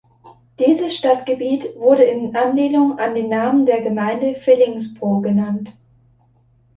[0.57, 5.75] Dieses Stadtgebiet wurde in Anlehnung an den Namen der Gemeinde Fellingsbro genannt.